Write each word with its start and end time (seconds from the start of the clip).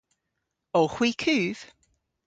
Owgh 0.79 0.95
hwi 0.95 1.09
kuv? 1.21 1.57